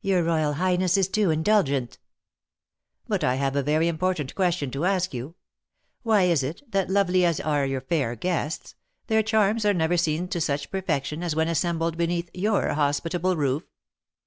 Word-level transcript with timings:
"Your 0.00 0.22
royal 0.22 0.54
highness 0.54 0.96
is 0.96 1.06
too 1.06 1.30
indulgent." 1.30 1.98
"But 3.06 3.22
I 3.22 3.34
have 3.34 3.54
a 3.56 3.62
very 3.62 3.88
important 3.88 4.34
question 4.34 4.70
to 4.70 4.86
ask 4.86 5.12
you: 5.12 5.34
Why 6.02 6.22
is 6.22 6.42
it 6.42 6.62
that, 6.72 6.88
lovely 6.88 7.26
as 7.26 7.40
are 7.40 7.66
your 7.66 7.82
fair 7.82 8.16
guests, 8.16 8.74
their 9.08 9.22
charms 9.22 9.66
are 9.66 9.74
never 9.74 9.98
seen 9.98 10.28
to 10.28 10.40
such 10.40 10.70
perfection 10.70 11.22
as 11.22 11.36
when 11.36 11.48
assembled 11.48 11.98
beneath 11.98 12.30
your 12.32 12.72
hospitable 12.72 13.36
roof?" 13.36 13.64